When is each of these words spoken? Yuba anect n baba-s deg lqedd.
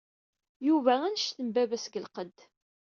Yuba 0.67 0.93
anect 1.05 1.37
n 1.45 1.47
baba-s 1.53 1.85
deg 1.87 1.95
lqedd. 2.05 2.37